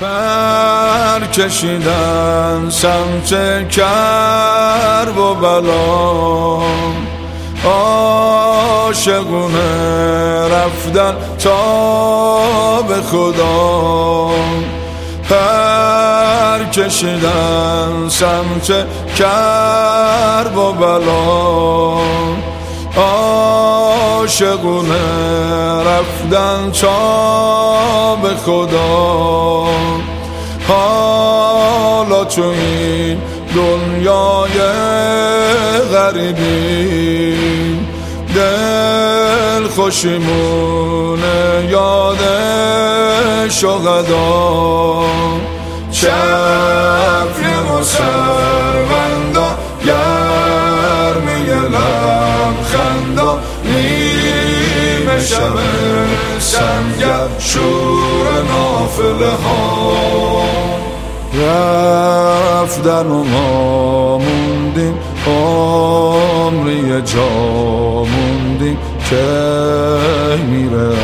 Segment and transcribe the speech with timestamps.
[0.00, 3.30] پر کشیدن سمت
[3.70, 6.62] کرب و بلا.
[7.64, 9.58] عاشقونه
[10.48, 14.30] رفتن تا به خدا.
[15.30, 18.86] پر کشیدن سمت
[19.18, 21.96] کرب و بلا.
[24.26, 24.94] عاشقونه
[25.82, 29.66] رفتن تا به خدا.
[30.68, 33.18] حالا تو این
[33.54, 34.58] دنیای
[35.92, 37.36] غریبی
[38.34, 41.24] دل خوشیمونه
[41.70, 42.18] یاد
[43.50, 45.04] شغدا
[45.90, 46.10] چفی
[47.70, 48.45] مسروندا
[53.64, 55.56] نیمه شب
[56.38, 60.46] سنگر شور نافله ها.
[61.34, 64.94] رفتن و ما موندیم
[65.26, 67.28] عمری جا
[68.04, 68.78] موندیم
[69.10, 69.26] که
[70.50, 70.94] میره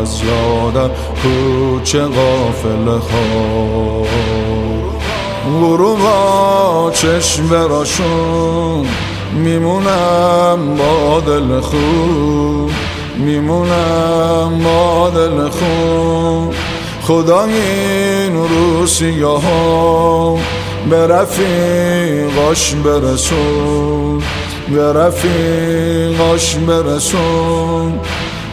[0.00, 0.90] از یادم
[1.22, 4.02] کوچه غافل ها.
[5.60, 8.86] غروبا چشم براشون
[9.32, 12.70] میمونم با دل خوب.
[13.16, 16.54] میمونم با دل خوب.
[17.02, 20.38] خدا این روسیه ها
[20.90, 24.22] به رفیقاش برسون.
[24.72, 28.00] به رفیقاش برسون.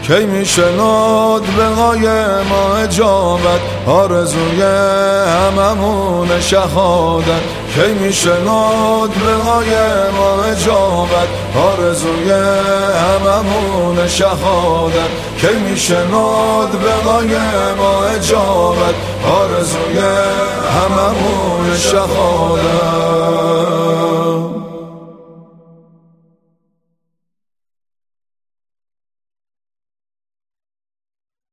[0.08, 7.42] کی میشناد به ما اجابت؟ آرزوی هممون شهادت.
[7.75, 9.36] کی میشناد به
[10.17, 15.09] ما اجابت؟ آرزوی هممون شهادت.
[15.42, 16.94] کی میشناد به
[17.78, 18.95] ما اجابت؟
[19.26, 20.00] آرزوی
[20.76, 23.45] هممون شهادت.